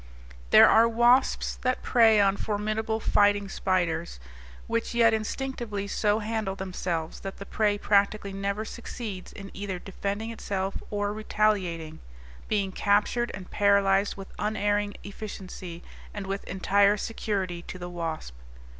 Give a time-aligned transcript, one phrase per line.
[0.49, 4.19] There are wasps that prey on formidable fighting spiders,
[4.65, 10.31] which yet instinctively so handle themselves that the prey practically never succeeds in either defending
[10.31, 11.99] itself or retaliating,
[12.47, 15.83] being captured and paralyzed with unerring efficiency
[16.15, 18.33] and with entire security to the wasp.